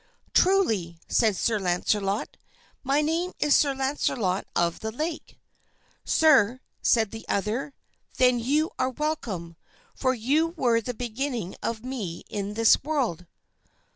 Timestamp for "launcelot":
1.59-2.35, 3.75-4.47